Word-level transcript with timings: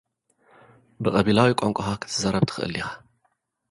ብቐቢላዊ 1.03 1.49
ቋንቋኻ 1.59 1.89
ክትዛረብ 2.01 2.43
ትኽእል 2.47 2.71
ዲኻ? 2.75 2.85